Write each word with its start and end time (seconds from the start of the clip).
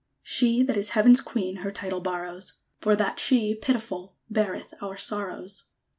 _She 0.23 0.63
that 0.63 0.77
is 0.77 0.89
Heaven's 0.97 1.21
Queen 1.21 1.57
Her 1.57 1.69
title 1.69 1.99
borrows, 2.01 2.53
For 2.79 2.95
that 2.95 3.19
she, 3.19 3.53
pitiful, 3.53 4.15
Beareth 4.31 4.73
our 4.81 4.97
sorrows. 4.97 5.65